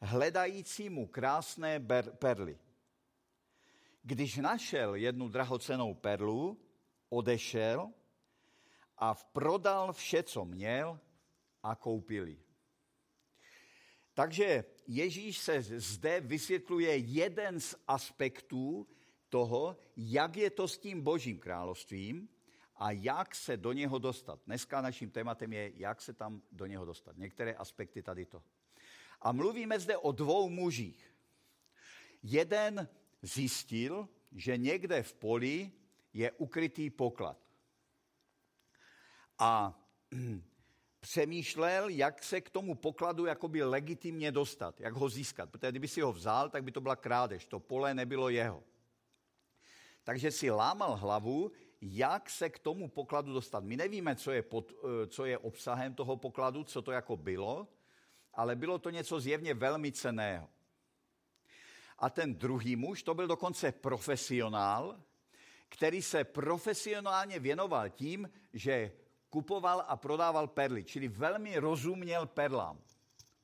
hledajícímu 0.00 1.06
krásné 1.06 1.80
perly. 2.18 2.58
Když 4.02 4.36
našel 4.36 4.94
jednu 4.94 5.28
drahocenou 5.28 5.94
perlu, 5.94 6.60
odešel 7.08 7.92
a 8.98 9.14
prodal 9.14 9.92
vše, 9.92 10.22
co 10.22 10.44
měl 10.44 11.00
a 11.62 11.74
koupili. 11.74 12.38
Takže 14.14 14.64
Ježíš 14.86 15.38
se 15.38 15.62
zde 15.62 16.20
vysvětluje 16.20 16.96
jeden 16.96 17.60
z 17.60 17.74
aspektů 17.88 18.86
toho, 19.32 19.76
jak 19.96 20.36
je 20.36 20.50
to 20.50 20.68
s 20.68 20.78
tím 20.78 21.00
božím 21.00 21.38
královstvím 21.38 22.28
a 22.76 22.90
jak 22.90 23.34
se 23.34 23.56
do 23.56 23.72
něho 23.72 23.98
dostat. 23.98 24.40
Dneska 24.46 24.80
naším 24.80 25.10
tématem 25.10 25.52
je, 25.52 25.72
jak 25.74 26.02
se 26.02 26.12
tam 26.12 26.42
do 26.52 26.66
něho 26.66 26.84
dostat. 26.84 27.16
Některé 27.16 27.54
aspekty 27.54 28.02
tady 28.02 28.26
to. 28.26 28.42
A 29.20 29.32
mluvíme 29.32 29.80
zde 29.80 29.96
o 29.96 30.12
dvou 30.12 30.48
mužích. 30.48 31.14
Jeden 32.22 32.88
zjistil, 33.22 34.08
že 34.32 34.56
někde 34.56 35.02
v 35.02 35.14
poli 35.14 35.72
je 36.12 36.32
ukrytý 36.32 36.90
poklad. 36.90 37.38
A 39.38 39.80
přemýšlel, 41.00 41.88
jak 41.88 42.22
se 42.22 42.40
k 42.40 42.50
tomu 42.50 42.74
pokladu 42.74 43.26
jakoby 43.26 43.64
legitimně 43.64 44.32
dostat, 44.32 44.80
jak 44.80 44.92
ho 44.92 45.08
získat. 45.08 45.50
Protože 45.50 45.70
kdyby 45.70 45.88
si 45.88 46.00
ho 46.00 46.12
vzal, 46.12 46.50
tak 46.50 46.64
by 46.64 46.72
to 46.72 46.80
byla 46.80 46.96
krádež. 46.96 47.46
To 47.46 47.60
pole 47.60 47.94
nebylo 47.94 48.28
jeho. 48.28 48.71
Takže 50.04 50.30
si 50.30 50.50
lámal 50.50 50.96
hlavu, 50.96 51.52
jak 51.80 52.30
se 52.30 52.50
k 52.50 52.58
tomu 52.58 52.88
pokladu 52.88 53.32
dostat. 53.32 53.64
My 53.64 53.76
nevíme, 53.76 54.16
co 54.16 54.30
je, 54.30 54.42
pod, 54.42 54.72
eh, 54.72 55.06
co 55.06 55.24
je 55.24 55.38
obsahem 55.38 55.94
toho 55.94 56.16
pokladu, 56.16 56.64
co 56.64 56.82
to 56.82 56.92
jako 56.92 57.16
bylo, 57.16 57.68
ale 58.34 58.56
bylo 58.56 58.78
to 58.78 58.90
něco 58.90 59.20
zjevně 59.20 59.54
velmi 59.54 59.92
ceného. 59.92 60.48
A 61.98 62.10
ten 62.10 62.34
druhý 62.34 62.76
muž, 62.76 63.02
to 63.02 63.14
byl 63.14 63.26
dokonce 63.26 63.72
profesionál, 63.72 65.00
který 65.68 66.02
se 66.02 66.24
profesionálně 66.24 67.38
věnoval 67.38 67.88
tím, 67.88 68.30
že 68.52 68.92
kupoval 69.30 69.84
a 69.88 69.96
prodával 69.96 70.48
perly, 70.48 70.84
čili 70.84 71.08
velmi 71.08 71.58
rozuměl 71.58 72.26
perlám. 72.26 72.80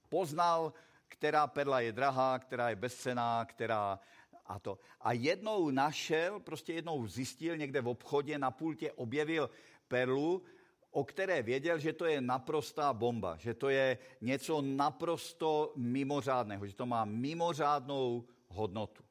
Poznal, 0.09 0.73
která 1.09 1.47
perla 1.47 1.81
je 1.81 1.93
drahá, 1.93 2.38
která 2.38 2.71
je 2.71 2.77
bezcená, 2.77 3.45
která 3.45 4.00
a 4.49 4.59
to. 4.59 4.78
A 5.00 5.12
jednou 5.12 5.71
našel, 5.71 6.40
prostě 6.40 6.73
jednou 6.73 7.07
zjistil 7.07 7.57
někde 7.57 7.81
v 7.81 7.88
obchodě, 7.88 8.38
na 8.38 8.50
pultě 8.50 8.93
objevil 8.93 9.50
perlu, 9.88 10.43
o 10.90 11.05
které 11.05 11.43
věděl, 11.43 11.78
že 11.78 11.93
to 11.93 12.05
je 12.05 12.21
naprostá 12.21 12.93
bomba, 12.93 13.37
že 13.37 13.55
to 13.55 13.69
je 13.69 13.99
něco 14.21 14.62
naprosto 14.62 15.73
mimořádného, 15.76 16.67
že 16.67 16.75
to 16.75 16.87
má 16.87 17.05
mimořádnou 17.05 18.25
hodnotu. 18.49 19.08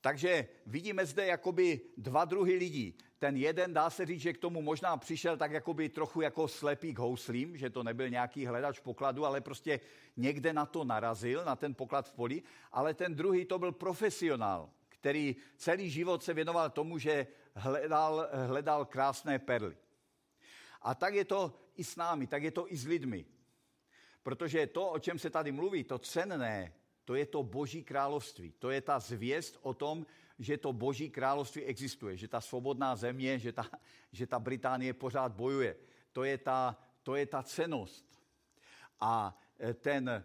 Takže 0.00 0.48
vidíme 0.66 1.06
zde 1.06 1.26
jakoby 1.26 1.80
dva 1.96 2.24
druhy 2.24 2.54
lidí. 2.54 2.98
Ten 3.18 3.36
jeden, 3.36 3.74
dá 3.74 3.90
se 3.90 4.06
říct, 4.06 4.20
že 4.20 4.32
k 4.32 4.38
tomu 4.38 4.62
možná 4.62 4.96
přišel 4.96 5.36
tak 5.36 5.52
jakoby 5.52 5.88
trochu 5.88 6.20
jako 6.20 6.48
slepý 6.48 6.94
k 6.94 6.98
houslím, 6.98 7.56
že 7.56 7.70
to 7.70 7.82
nebyl 7.82 8.08
nějaký 8.08 8.46
hledač 8.46 8.80
pokladu, 8.80 9.26
ale 9.26 9.40
prostě 9.40 9.80
někde 10.16 10.52
na 10.52 10.66
to 10.66 10.84
narazil, 10.84 11.44
na 11.44 11.56
ten 11.56 11.74
poklad 11.74 12.08
v 12.08 12.12
poli. 12.12 12.42
Ale 12.72 12.94
ten 12.94 13.14
druhý 13.14 13.44
to 13.44 13.58
byl 13.58 13.72
profesionál, 13.72 14.70
který 14.88 15.36
celý 15.56 15.90
život 15.90 16.22
se 16.22 16.34
věnoval 16.34 16.70
tomu, 16.70 16.98
že 16.98 17.26
hledal, 17.54 18.28
hledal 18.46 18.84
krásné 18.84 19.38
perly. 19.38 19.76
A 20.82 20.94
tak 20.94 21.14
je 21.14 21.24
to 21.24 21.54
i 21.76 21.84
s 21.84 21.96
námi, 21.96 22.26
tak 22.26 22.42
je 22.42 22.50
to 22.50 22.72
i 22.72 22.76
s 22.76 22.86
lidmi. 22.86 23.24
Protože 24.22 24.66
to, 24.66 24.90
o 24.90 24.98
čem 24.98 25.18
se 25.18 25.30
tady 25.30 25.52
mluví, 25.52 25.84
to 25.84 25.98
cenné, 25.98 26.72
to 27.08 27.14
je 27.14 27.26
to 27.26 27.42
boží 27.42 27.82
království. 27.82 28.52
To 28.58 28.70
je 28.70 28.80
ta 28.80 29.00
zvěst 29.00 29.58
o 29.62 29.74
tom, 29.74 30.06
že 30.38 30.56
to 30.56 30.72
boží 30.72 31.10
království 31.10 31.64
existuje, 31.64 32.16
že 32.16 32.28
ta 32.28 32.40
svobodná 32.40 32.96
země, 32.96 33.38
že 33.38 33.52
ta, 33.52 33.64
že 34.12 34.26
ta 34.26 34.38
Británie 34.38 34.92
pořád 34.92 35.32
bojuje. 35.32 35.76
To 36.12 36.24
je 36.24 36.38
ta, 36.38 36.76
to 37.02 37.16
je 37.16 37.26
ta 37.26 37.42
cenost. 37.42 38.04
A, 39.00 39.38
e, 39.60 39.74
ten, 39.74 40.08
e, 40.08 40.22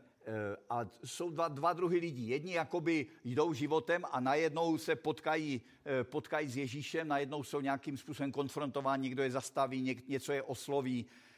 a 0.69 0.85
jsou 1.05 1.29
dva, 1.29 1.47
dva 1.47 1.73
druhy 1.73 1.97
lidí. 1.99 2.27
Jedni 2.27 2.53
jakoby 2.53 3.07
jdou 3.23 3.53
životem 3.53 4.03
a 4.11 4.19
najednou 4.19 4.77
se 4.77 4.95
potkají, 4.95 5.61
e, 5.85 6.03
potkají 6.03 6.49
s 6.49 6.57
Ježíšem, 6.57 7.07
najednou 7.07 7.43
jsou 7.43 7.61
nějakým 7.61 7.97
způsobem 7.97 8.31
konfrontováni, 8.31 9.03
někdo 9.03 9.23
je 9.23 9.31
zastaví, 9.31 10.03
něco 10.07 10.31
je 10.31 10.43
osloví, 10.43 11.05
Eh, 11.05 11.32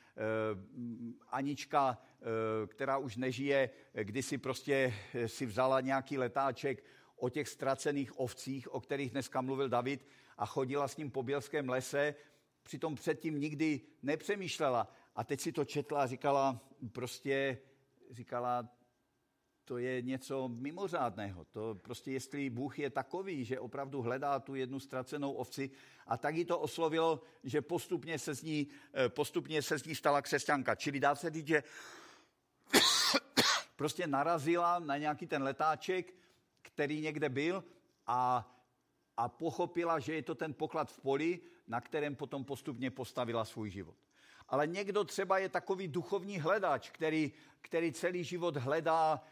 Anička, 1.29 1.97
eh, 1.97 2.67
která 2.67 2.97
už 2.97 3.15
nežije, 3.15 3.69
kdysi 4.03 4.37
prostě 4.37 4.93
si 5.25 5.45
vzala 5.45 5.81
nějaký 5.81 6.17
letáček 6.17 6.83
o 7.15 7.29
těch 7.29 7.47
ztracených 7.47 8.19
ovcích, 8.19 8.73
o 8.73 8.79
kterých 8.79 9.11
dneska 9.11 9.41
mluvil 9.41 9.69
David, 9.69 10.07
a 10.37 10.45
chodila 10.45 10.87
s 10.87 10.97
ním 10.97 11.11
po 11.11 11.23
Bělském 11.23 11.69
lese, 11.69 12.15
přitom 12.63 12.95
předtím 12.95 13.39
nikdy 13.39 13.81
nepřemýšlela. 14.03 14.87
A 15.15 15.23
teď 15.23 15.39
si 15.39 15.51
to 15.51 15.65
četla 15.65 16.03
a 16.03 16.07
říkala, 16.07 16.59
prostě 16.91 17.57
říkala, 18.11 18.69
to 19.65 19.77
je 19.77 20.01
něco 20.01 20.47
mimořádného. 20.47 21.45
To 21.45 21.75
prostě, 21.81 22.11
jestli 22.11 22.49
Bůh 22.49 22.79
je 22.79 22.89
takový, 22.89 23.45
že 23.45 23.59
opravdu 23.59 24.01
hledá 24.01 24.39
tu 24.39 24.55
jednu 24.55 24.79
ztracenou 24.79 25.31
ovci 25.31 25.69
a 26.07 26.17
tak 26.17 26.35
ji 26.35 26.45
to 26.45 26.59
oslovilo, 26.59 27.21
že 27.43 27.61
postupně 27.61 28.19
se 28.19 28.35
z 28.35 28.43
ní, 28.43 28.67
eh, 28.93 29.09
postupně 29.09 29.61
se 29.61 29.79
z 29.79 29.85
ní 29.85 29.95
stala 29.95 30.21
křesťanka. 30.21 30.75
Čili 30.75 30.99
dá 30.99 31.15
se 31.15 31.29
říct, 31.29 31.47
že 31.47 31.63
prostě 33.75 34.07
narazila 34.07 34.79
na 34.79 34.97
nějaký 34.97 35.27
ten 35.27 35.43
letáček, 35.43 36.13
který 36.61 37.01
někde 37.01 37.29
byl 37.29 37.63
a, 38.07 38.51
a 39.17 39.29
pochopila, 39.29 39.99
že 39.99 40.13
je 40.13 40.21
to 40.21 40.35
ten 40.35 40.53
poklad 40.53 40.91
v 40.91 40.99
poli, 40.99 41.39
na 41.67 41.81
kterém 41.81 42.15
potom 42.15 42.45
postupně 42.45 42.91
postavila 42.91 43.45
svůj 43.45 43.69
život. 43.69 43.95
Ale 44.47 44.67
někdo 44.67 45.03
třeba 45.03 45.37
je 45.37 45.49
takový 45.49 45.87
duchovní 45.87 46.39
hledač, 46.39 46.89
který, 46.89 47.31
který 47.61 47.91
celý 47.91 48.23
život 48.23 48.57
hledá, 48.57 49.23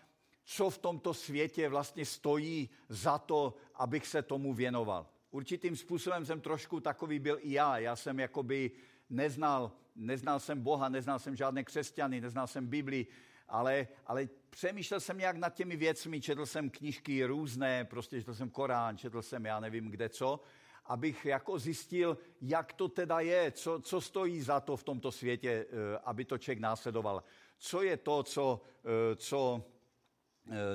co 0.45 0.69
v 0.69 0.77
tomto 0.77 1.13
světě 1.13 1.69
vlastně 1.69 2.05
stojí 2.05 2.69
za 2.89 3.17
to, 3.17 3.55
abych 3.75 4.07
se 4.07 4.21
tomu 4.21 4.53
věnoval. 4.53 5.07
Určitým 5.31 5.75
způsobem 5.75 6.25
jsem 6.25 6.41
trošku 6.41 6.79
takový 6.79 7.19
byl 7.19 7.39
i 7.41 7.53
já. 7.53 7.77
Já 7.77 7.95
jsem 7.95 8.19
jakoby 8.19 8.71
neznal, 9.09 9.71
neznal 9.95 10.39
jsem 10.39 10.61
Boha, 10.61 10.89
neznal 10.89 11.19
jsem 11.19 11.35
žádné 11.35 11.63
křesťany, 11.63 12.21
neznal 12.21 12.47
jsem 12.47 12.67
Bibli, 12.67 13.07
ale, 13.47 13.87
ale 14.05 14.29
přemýšlel 14.49 14.99
jsem 14.99 15.17
nějak 15.17 15.37
nad 15.37 15.53
těmi 15.53 15.75
věcmi, 15.75 16.21
četl 16.21 16.45
jsem 16.45 16.69
knížky 16.69 17.25
různé, 17.25 17.85
prostě 17.85 18.19
četl 18.19 18.33
jsem 18.33 18.49
Korán, 18.49 18.97
četl 18.97 19.21
jsem 19.21 19.45
já 19.45 19.59
nevím 19.59 19.91
kde 19.91 20.09
co, 20.09 20.39
abych 20.85 21.25
jako 21.25 21.59
zjistil, 21.59 22.17
jak 22.41 22.73
to 22.73 22.87
teda 22.87 23.19
je, 23.19 23.51
co, 23.51 23.79
co 23.79 24.01
stojí 24.01 24.41
za 24.41 24.59
to 24.59 24.77
v 24.77 24.83
tomto 24.83 25.11
světě, 25.11 25.65
eh, 25.69 25.99
aby 26.03 26.25
to 26.25 26.37
člověk 26.37 26.59
následoval. 26.59 27.23
Co 27.57 27.81
je 27.81 27.97
to, 27.97 28.23
co, 28.23 28.61
eh, 28.85 29.15
co, 29.15 29.65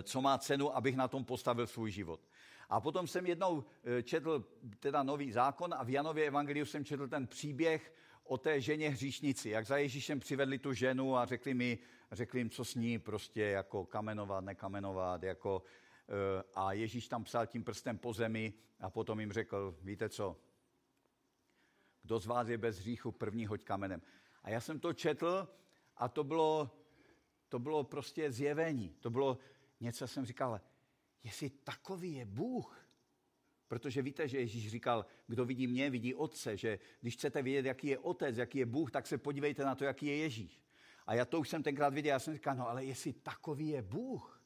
co 0.03 0.21
má 0.21 0.39
cenu, 0.39 0.77
abych 0.77 0.97
na 0.97 1.09
tom 1.09 1.25
postavil 1.25 1.67
svůj 1.67 1.91
život. 1.91 2.21
A 2.69 2.81
potom 2.81 3.07
jsem 3.07 3.27
jednou 3.27 3.65
četl 4.03 4.45
teda 4.81 5.03
nový 5.03 5.33
zákon 5.33 5.75
a 5.75 5.85
v 5.85 5.91
Janově 5.91 6.27
evangeliu 6.27 6.65
jsem 6.65 6.85
četl 6.85 7.09
ten 7.09 7.27
příběh 7.27 7.93
o 8.29 8.39
té 8.39 8.61
ženě 8.61 8.91
hříšnici, 8.91 9.51
jak 9.51 9.67
za 9.67 9.77
Ježíšem 9.77 10.21
přivedli 10.21 10.59
tu 10.59 10.73
ženu 10.73 11.17
a 11.17 11.27
řekli 11.27 11.55
mi, 11.55 11.79
řekli 12.13 12.41
jim, 12.41 12.51
co 12.51 12.65
s 12.65 12.75
ní, 12.75 12.99
prostě 12.99 13.43
jako 13.43 13.87
kamenovat, 13.87 14.45
nekamenovat, 14.45 15.23
jako, 15.23 15.63
eh, 16.09 16.43
a 16.55 16.73
Ježíš 16.73 17.09
tam 17.09 17.25
psal 17.25 17.47
tím 17.47 17.65
prstem 17.65 17.99
po 17.99 18.13
zemi 18.13 18.55
a 18.81 18.91
potom 18.91 19.21
jim 19.21 19.33
řekl, 19.33 19.77
víte 19.83 20.09
co, 20.09 20.37
kdo 22.03 22.19
z 22.19 22.27
vás 22.27 22.49
je 22.49 22.59
bez 22.59 22.79
hříchu, 22.79 23.13
první 23.13 23.47
hoď 23.47 23.65
kamenem. 23.65 24.03
A 24.43 24.51
já 24.51 24.61
jsem 24.61 24.81
to 24.81 24.93
četl 24.93 25.49
a 25.97 26.09
to 26.09 26.25
bylo, 26.25 26.71
to 27.49 27.59
bylo 27.59 27.85
prostě 27.85 28.33
zjevení. 28.33 28.97
To 29.01 29.11
bylo 29.11 29.39
něco, 29.81 30.09
jsem 30.09 30.25
říkal, 30.25 30.61
jestli 31.23 31.51
takový 31.51 32.13
je 32.15 32.25
Bůh, 32.25 32.89
Protože 33.69 34.03
víte, 34.03 34.29
že 34.29 34.39
Ježíš 34.39 34.71
říkal, 34.71 35.07
kdo 35.27 35.45
vidí 35.45 35.67
mě, 35.67 35.91
vidí 35.91 36.15
Otce, 36.15 36.57
že 36.57 36.79
když 37.01 37.15
chcete 37.15 37.43
vědět, 37.43 37.69
jaký 37.69 37.87
je 37.87 37.99
Otec, 37.99 38.37
jaký 38.37 38.59
je 38.59 38.67
Bůh, 38.67 38.91
tak 38.91 39.07
se 39.07 39.19
podívejte 39.19 39.65
na 39.65 39.75
to, 39.75 39.85
jaký 39.85 40.07
je 40.07 40.17
Ježíš. 40.17 40.61
A 41.07 41.15
já 41.15 41.25
to 41.25 41.41
už 41.41 41.49
jsem 41.49 41.63
tenkrát 41.63 41.95
viděl, 41.95 42.11
já 42.11 42.19
jsem 42.19 42.35
říkal, 42.35 42.57
no 42.57 42.69
ale 42.69 42.85
jestli 42.85 43.13
takový 43.13 43.69
je 43.69 43.83
Bůh, 43.83 44.43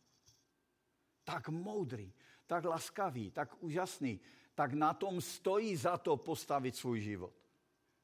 tak 1.24 1.48
moudrý, 1.48 2.12
tak 2.46 2.64
laskavý, 2.64 3.30
tak 3.30 3.62
úžasný, 3.62 4.20
tak 4.54 4.72
na 4.72 4.94
tom 4.94 5.20
stojí 5.20 5.76
za 5.76 5.98
to 5.98 6.16
postavit 6.16 6.76
svůj 6.76 7.00
život. 7.00 7.41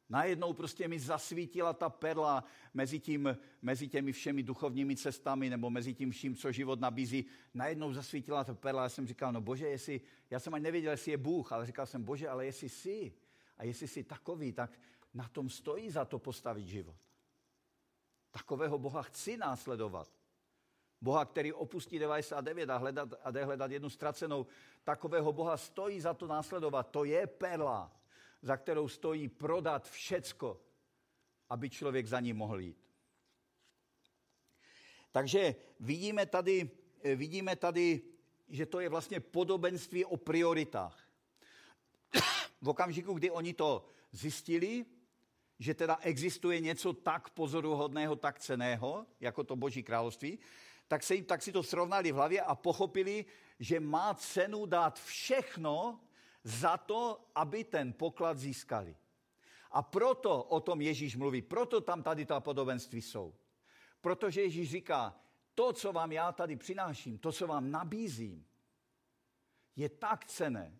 Najednou 0.08 0.52
prostě 0.52 0.88
mi 0.88 0.98
zasvítila 0.98 1.72
ta 1.72 1.90
perla 1.90 2.44
mezi, 2.74 3.00
tím, 3.00 3.38
mezi 3.62 3.88
těmi 3.88 4.12
všemi 4.12 4.42
duchovními 4.42 4.96
cestami 4.96 5.50
nebo 5.50 5.70
mezi 5.70 5.94
tím 5.94 6.10
vším, 6.10 6.36
co 6.36 6.52
život 6.52 6.80
nabízí. 6.80 7.24
Najednou 7.54 7.92
zasvítila 7.92 8.44
ta 8.44 8.54
perla 8.54 8.84
a 8.84 8.88
jsem 8.88 9.06
říkal, 9.06 9.32
no 9.32 9.40
bože, 9.40 9.68
jestli, 9.68 10.00
já 10.30 10.40
jsem 10.40 10.54
ani 10.54 10.62
nevěděl, 10.62 10.90
jestli 10.90 11.10
je 11.10 11.16
Bůh, 11.16 11.52
ale 11.52 11.66
říkal 11.66 11.86
jsem, 11.86 12.04
bože, 12.04 12.28
ale 12.28 12.46
jestli 12.46 12.68
jsi 12.68 13.12
a 13.58 13.64
jestli 13.64 13.88
jsi 13.88 14.04
takový, 14.04 14.52
tak 14.52 14.78
na 15.14 15.28
tom 15.28 15.50
stojí 15.50 15.90
za 15.90 16.04
to 16.04 16.18
postavit 16.18 16.66
život. 16.66 16.96
Takového 18.30 18.78
Boha 18.78 19.02
chci 19.02 19.36
následovat. 19.36 20.08
Boha, 21.00 21.24
který 21.24 21.52
opustí 21.52 21.98
99 21.98 22.70
a, 22.70 22.76
hledat, 22.76 23.08
a 23.22 23.30
jde 23.30 23.44
hledat 23.44 23.70
jednu 23.70 23.90
ztracenou, 23.90 24.46
takového 24.84 25.32
Boha 25.32 25.56
stojí 25.56 26.00
za 26.00 26.14
to 26.14 26.26
následovat. 26.26 26.90
To 26.90 27.04
je 27.04 27.26
perla 27.26 27.92
za 28.42 28.56
kterou 28.56 28.88
stojí 28.88 29.28
prodat 29.28 29.88
všecko, 29.88 30.60
aby 31.48 31.70
člověk 31.70 32.06
za 32.06 32.20
ní 32.20 32.32
mohl 32.32 32.60
jít. 32.60 32.88
Takže 35.12 35.54
vidíme 35.80 36.26
tady, 36.26 36.70
vidíme 37.14 37.56
tady, 37.56 38.02
že 38.48 38.66
to 38.66 38.80
je 38.80 38.88
vlastně 38.88 39.20
podobenství 39.20 40.04
o 40.04 40.16
prioritách. 40.16 41.08
V 42.62 42.68
okamžiku, 42.68 43.14
kdy 43.14 43.30
oni 43.30 43.54
to 43.54 43.84
zjistili, 44.12 44.86
že 45.58 45.74
teda 45.74 45.98
existuje 46.02 46.60
něco 46.60 46.92
tak 46.92 47.30
pozoruhodného, 47.30 48.16
tak 48.16 48.38
ceného, 48.38 49.06
jako 49.20 49.44
to 49.44 49.56
Boží 49.56 49.82
království, 49.82 50.38
tak, 50.88 51.02
se 51.02 51.14
jim, 51.14 51.24
tak 51.24 51.42
si 51.42 51.52
to 51.52 51.62
srovnali 51.62 52.12
v 52.12 52.14
hlavě 52.14 52.42
a 52.42 52.54
pochopili, 52.54 53.24
že 53.60 53.80
má 53.80 54.14
cenu 54.14 54.66
dát 54.66 55.00
všechno, 55.00 56.00
za 56.44 56.76
to, 56.76 57.20
aby 57.34 57.64
ten 57.64 57.92
poklad 57.92 58.38
získali. 58.38 58.96
A 59.70 59.82
proto 59.82 60.42
o 60.42 60.60
tom 60.60 60.80
Ježíš 60.80 61.16
mluví, 61.16 61.42
proto 61.42 61.80
tam 61.80 62.02
tady 62.02 62.26
ta 62.26 62.40
podobenství 62.40 63.02
jsou. 63.02 63.34
Protože 64.00 64.42
Ježíš 64.42 64.70
říká, 64.70 65.20
to, 65.54 65.72
co 65.72 65.92
vám 65.92 66.12
já 66.12 66.32
tady 66.32 66.56
přináším, 66.56 67.18
to, 67.18 67.32
co 67.32 67.46
vám 67.46 67.70
nabízím, 67.70 68.46
je 69.76 69.88
tak 69.88 70.26
cené, 70.26 70.78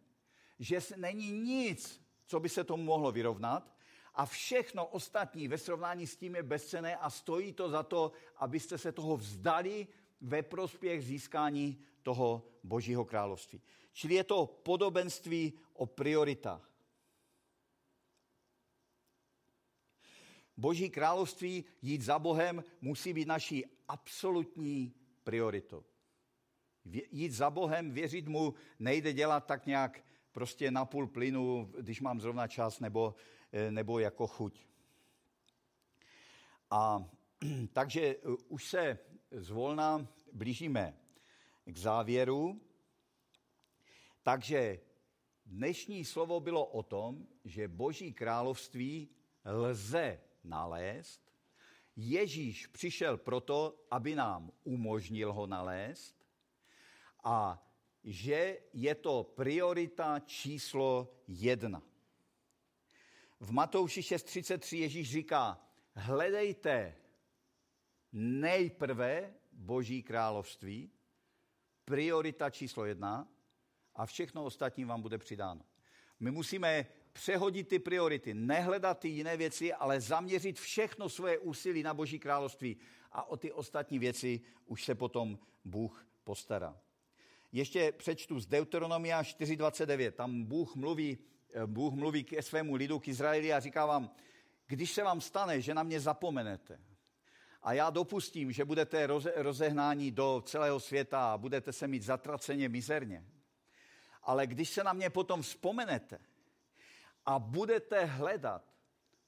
že 0.59 0.81
není 0.97 1.33
nic, 1.33 2.03
co 2.27 2.41
by 2.41 2.49
se 2.49 2.65
tomu 2.65 2.85
mohlo 2.85 3.13
vyrovnat 3.13 3.75
a 4.15 4.27
všechno 4.27 4.87
ostatní 4.87 5.49
ve 5.49 5.59
srovnání 5.59 6.07
s 6.07 6.17
tím 6.17 6.37
je 6.37 6.43
bezcené 6.43 6.97
a 6.97 7.11
stojí 7.11 7.53
to 7.53 7.71
za 7.71 7.83
to, 7.83 8.13
abyste 8.37 8.79
se 8.79 8.93
toho 8.93 9.17
vzdali 9.17 9.87
ve 10.21 10.43
prospěch 10.43 11.05
získání 11.05 11.85
toho 12.03 12.47
Božího 12.65 13.05
království. 13.05 13.63
Čili 13.93 14.15
je 14.15 14.25
to 14.25 14.47
podobenství 14.47 15.53
o 15.73 15.87
prioritách. 15.87 16.73
Boží 20.57 20.91
království, 20.91 21.65
jít 21.83 22.03
za 22.03 22.19
Bohem, 22.19 22.65
musí 22.81 23.13
být 23.13 23.29
naší 23.29 23.65
absolutní 23.89 24.95
prioritou. 25.25 25.85
Jít 27.11 27.33
za 27.33 27.51
Bohem, 27.51 27.91
věřit 27.91 28.29
mu, 28.29 28.55
nejde 28.79 29.13
dělat 29.13 29.47
tak 29.47 29.67
nějak 29.67 30.05
prostě 30.33 30.71
na 30.71 30.85
půl 30.85 31.07
plynu, 31.07 31.73
když 31.79 32.01
mám 32.01 32.21
zrovna 32.21 32.49
čas, 32.49 32.81
nebo, 32.81 33.15
eh, 33.53 33.71
nebo 33.71 33.99
jako 33.99 34.27
chuť. 34.27 34.67
A 36.71 37.11
takže 37.73 38.01
eh, 38.01 38.17
už 38.49 38.69
se 38.69 38.99
zvolna 39.31 40.09
blížíme 40.33 40.97
k 41.65 41.77
závěru. 41.77 42.61
Takže 44.23 44.81
dnešní 45.47 46.05
slovo 46.05 46.41
bylo 46.41 46.67
o 46.67 46.83
tom, 46.83 47.27
že 47.45 47.69
Boží 47.69 48.13
království 48.13 49.09
lze 49.45 50.21
nalézt. 50.45 51.33
Ježíš 51.97 52.67
přišel 52.67 53.17
proto, 53.17 53.87
aby 53.91 54.15
nám 54.15 54.51
umožnil 54.65 55.33
ho 55.33 55.47
nalézt 55.47 56.27
a 57.25 57.65
že 58.05 58.59
je 58.73 58.95
to 58.95 59.25
priorita 59.25 60.21
číslo 60.21 61.15
jedna. 61.29 61.83
V 63.41 63.53
Matouši 63.53 64.01
6.33 64.01 64.77
Ježíš 64.77 65.11
říká, 65.11 65.61
hledejte 65.95 66.97
nejprve 68.13 69.35
Boží 69.53 70.03
království, 70.03 70.91
priorita 71.85 72.51
číslo 72.51 72.85
jedna, 72.85 73.29
a 73.95 74.07
všechno 74.07 74.45
ostatní 74.45 74.85
vám 74.85 75.03
bude 75.03 75.19
přidáno. 75.19 75.61
My 76.21 76.31
musíme 76.31 76.87
přehodit 77.13 77.69
ty 77.69 77.79
priority, 77.79 78.35
nehledat 78.35 78.99
ty 78.99 79.09
jiné 79.09 79.37
věci, 79.37 79.73
ale 79.73 80.01
zaměřit 80.01 80.59
všechno 80.59 81.09
svoje 81.09 81.39
úsilí 81.39 81.83
na 81.83 81.95
Boží 81.95 82.19
království 82.19 82.77
a 83.13 83.29
o 83.29 83.37
ty 83.37 83.53
ostatní 83.53 83.99
věci 83.99 84.41
už 84.67 84.85
se 84.85 84.95
potom 84.95 85.39
Bůh 85.65 86.07
postará. 86.25 86.81
Ještě 87.53 87.93
přečtu 87.93 88.41
z 88.41 88.47
Deuteronomia 88.47 89.23
4.29. 89.23 90.13
Tam 90.13 90.45
Bůh 90.45 90.77
mluví, 90.77 91.19
eh, 91.53 91.67
Bůh 91.67 91.95
mluví 91.95 92.25
ke 92.25 92.43
svému 92.43 92.75
lidu, 92.75 92.99
k 92.99 93.09
Izraeli 93.09 93.53
a 93.53 93.61
říká 93.61 93.87
vám, 93.87 94.11
když 94.67 94.91
se 94.91 95.03
vám 95.03 95.21
stane, 95.21 95.61
že 95.61 95.75
na 95.75 95.83
mě 95.83 96.01
zapomenete 96.01 96.81
a 97.63 97.73
já 97.73 97.91
dopustím, 97.91 98.53
že 98.53 98.65
budete 98.65 99.09
rozehnáni 99.37 100.11
do 100.11 100.43
celého 100.47 100.81
světa 100.81 101.33
a 101.33 101.39
budete 101.39 101.73
se 101.73 101.89
mít 101.89 102.03
zatraceně 102.03 102.69
mizerně, 102.69 103.25
ale 104.23 104.47
když 104.47 104.71
se 104.71 104.85
na 104.85 104.93
mě 104.93 105.11
potom 105.11 105.43
vzpomenete 105.43 106.19
a 107.27 107.39
budete 107.39 108.05
hledat 108.05 108.75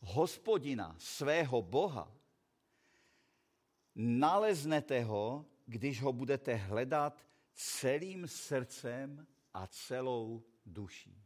hospodina, 0.00 0.96
svého 0.98 1.62
Boha, 1.62 2.12
naleznete 3.94 5.02
ho, 5.02 5.46
když 5.66 6.02
ho 6.02 6.12
budete 6.12 6.54
hledat 6.54 7.26
celým 7.54 8.28
srdcem 8.28 9.26
a 9.54 9.66
celou 9.66 10.42
duší. 10.66 11.22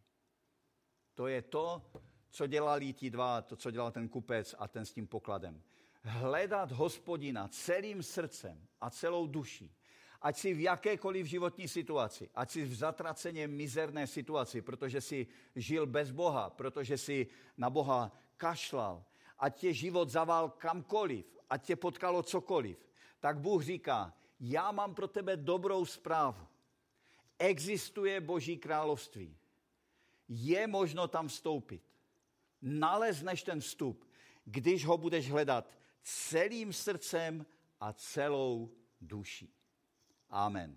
To 1.14 1.26
je 1.26 1.42
to, 1.42 1.82
co 2.30 2.46
dělali 2.46 2.92
ti 2.92 3.10
dva, 3.10 3.42
to, 3.42 3.56
co 3.56 3.70
dělal 3.70 3.90
ten 3.90 4.08
kupec 4.08 4.54
a 4.58 4.68
ten 4.68 4.86
s 4.86 4.92
tím 4.92 5.06
pokladem. 5.06 5.62
Hledat 6.04 6.72
hospodina 6.72 7.48
celým 7.48 8.02
srdcem 8.02 8.66
a 8.80 8.90
celou 8.90 9.26
duší. 9.26 9.72
Ať 10.22 10.36
si 10.36 10.54
v 10.54 10.60
jakékoliv 10.60 11.26
životní 11.26 11.68
situaci, 11.68 12.30
ať 12.34 12.50
si 12.50 12.64
v 12.64 12.74
zatraceně 12.74 13.48
mizerné 13.48 14.06
situaci, 14.06 14.62
protože 14.62 15.00
si 15.00 15.26
žil 15.56 15.86
bez 15.86 16.10
Boha, 16.10 16.50
protože 16.50 16.98
si 16.98 17.26
na 17.56 17.70
Boha 17.70 18.12
kašlal, 18.36 19.04
ať 19.38 19.60
tě 19.60 19.72
život 19.72 20.08
zavál 20.08 20.48
kamkoliv, 20.48 21.26
ať 21.50 21.66
tě 21.66 21.76
potkalo 21.76 22.22
cokoliv, 22.22 22.78
tak 23.20 23.38
Bůh 23.38 23.62
říká, 23.62 24.12
já 24.40 24.72
mám 24.72 24.94
pro 24.94 25.08
tebe 25.08 25.36
dobrou 25.36 25.84
zprávu. 25.84 26.46
Existuje 27.38 28.20
Boží 28.20 28.56
království. 28.56 29.36
Je 30.28 30.66
možno 30.66 31.08
tam 31.08 31.28
vstoupit. 31.28 31.82
Nalezneš 32.62 33.42
ten 33.42 33.60
vstup, 33.60 34.08
když 34.44 34.84
ho 34.84 34.98
budeš 34.98 35.30
hledat 35.30 35.70
celým 36.04 36.72
srdcem 36.72 37.46
a 37.80 37.92
celou 37.92 38.70
duší. 39.00 39.54
Amen. 40.30 40.76